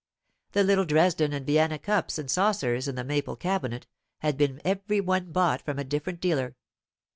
[0.53, 3.85] The little Dresden and Vienna cups and saucers in the maple cabinet
[4.21, 6.55] had been every one bought from a different dealer.